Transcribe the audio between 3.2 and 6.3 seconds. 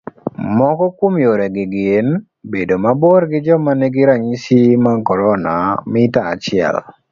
gi joma nigi ranyisi mag corona mita